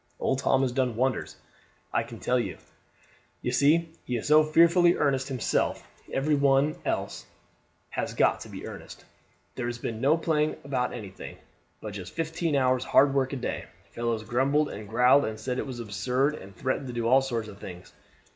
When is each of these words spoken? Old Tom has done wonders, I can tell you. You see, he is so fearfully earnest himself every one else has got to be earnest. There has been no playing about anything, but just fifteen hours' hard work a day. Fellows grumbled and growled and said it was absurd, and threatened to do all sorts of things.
Old 0.19 0.39
Tom 0.39 0.63
has 0.63 0.71
done 0.71 0.95
wonders, 0.95 1.35
I 1.93 2.01
can 2.01 2.19
tell 2.19 2.39
you. 2.39 2.57
You 3.43 3.51
see, 3.51 3.91
he 4.03 4.17
is 4.17 4.27
so 4.29 4.41
fearfully 4.43 4.95
earnest 4.95 5.27
himself 5.27 5.87
every 6.11 6.33
one 6.33 6.75
else 6.85 7.27
has 7.91 8.15
got 8.15 8.39
to 8.39 8.49
be 8.49 8.65
earnest. 8.65 9.05
There 9.53 9.67
has 9.67 9.77
been 9.77 10.01
no 10.01 10.17
playing 10.17 10.55
about 10.63 10.91
anything, 10.91 11.37
but 11.81 11.91
just 11.93 12.13
fifteen 12.15 12.55
hours' 12.55 12.85
hard 12.85 13.13
work 13.13 13.31
a 13.33 13.35
day. 13.35 13.65
Fellows 13.91 14.23
grumbled 14.23 14.69
and 14.71 14.89
growled 14.89 15.23
and 15.23 15.39
said 15.39 15.59
it 15.59 15.67
was 15.67 15.79
absurd, 15.79 16.33
and 16.33 16.55
threatened 16.55 16.87
to 16.87 16.93
do 16.93 17.07
all 17.07 17.21
sorts 17.21 17.47
of 17.47 17.59
things. 17.59 17.93